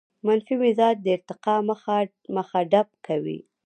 [0.25, 1.59] منفي مزاج د ارتقاء
[2.53, 3.39] مخه ډب کوي.